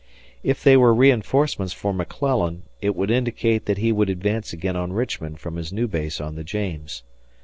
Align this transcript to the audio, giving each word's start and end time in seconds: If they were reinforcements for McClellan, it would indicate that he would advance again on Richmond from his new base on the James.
If 0.41 0.63
they 0.63 0.75
were 0.75 0.95
reinforcements 0.95 1.73
for 1.73 1.93
McClellan, 1.93 2.63
it 2.81 2.95
would 2.95 3.11
indicate 3.11 3.67
that 3.67 3.77
he 3.77 3.91
would 3.91 4.09
advance 4.09 4.51
again 4.51 4.75
on 4.75 4.93
Richmond 4.93 5.39
from 5.39 5.57
his 5.57 5.71
new 5.71 5.87
base 5.87 6.19
on 6.19 6.33
the 6.33 6.43
James. 6.43 7.03